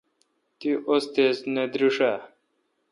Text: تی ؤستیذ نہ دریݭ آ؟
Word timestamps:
تی 0.57 0.69
ؤستیذ 0.91 1.37
نہ 1.53 1.63
دریݭ 1.71 1.97
آ؟ 2.11 2.13